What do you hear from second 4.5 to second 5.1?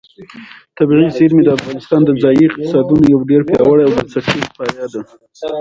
پایایه دی.